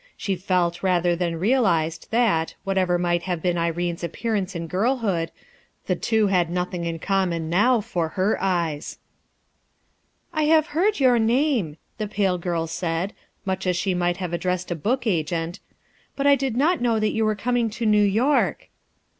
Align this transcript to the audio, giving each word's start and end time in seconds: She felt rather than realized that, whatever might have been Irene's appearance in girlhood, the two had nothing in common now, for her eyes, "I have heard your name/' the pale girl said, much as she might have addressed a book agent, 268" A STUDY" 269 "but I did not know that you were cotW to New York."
She 0.17 0.35
felt 0.35 0.81
rather 0.81 1.15
than 1.15 1.37
realized 1.39 2.07
that, 2.09 2.55
whatever 2.63 2.97
might 2.97 3.21
have 3.29 3.39
been 3.39 3.55
Irene's 3.55 4.03
appearance 4.03 4.55
in 4.55 4.65
girlhood, 4.65 5.29
the 5.85 5.95
two 5.95 6.25
had 6.25 6.49
nothing 6.49 6.85
in 6.85 6.97
common 6.97 7.51
now, 7.51 7.81
for 7.81 8.09
her 8.17 8.35
eyes, 8.41 8.97
"I 10.33 10.45
have 10.45 10.65
heard 10.73 10.99
your 10.99 11.19
name/' 11.19 11.77
the 11.99 12.07
pale 12.07 12.39
girl 12.39 12.65
said, 12.65 13.13
much 13.45 13.67
as 13.67 13.77
she 13.77 13.93
might 13.93 14.17
have 14.17 14.33
addressed 14.33 14.71
a 14.71 14.75
book 14.75 15.05
agent, 15.05 15.57
268" 15.59 15.61
A 15.61 15.61
STUDY" 15.61 15.89
269 16.15 16.15
"but 16.15 16.25
I 16.25 16.35
did 16.35 16.57
not 16.57 16.81
know 16.81 16.99
that 16.99 17.13
you 17.13 17.23
were 17.23 17.35
cotW 17.35 17.71
to 17.71 17.85
New 17.85 18.01
York." 18.03 18.69